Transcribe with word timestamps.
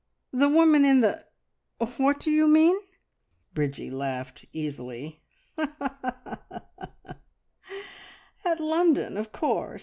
"The 0.33 0.49
woman 0.49 0.83
in 0.83 1.01
the 1.01 1.27
What 1.77 2.19
do 2.21 2.31
you 2.31 2.47
mean?" 2.47 2.75
Bridgie 3.53 3.91
laughed 3.91 4.45
easily. 4.51 5.21
"At 5.63 6.49
London, 8.59 9.15
of 9.15 9.31
course. 9.31 9.79